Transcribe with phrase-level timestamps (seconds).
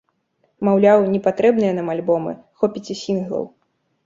[0.67, 3.49] Маўляў, не патрэбныя нам альбомы, хопіць і сінглаў.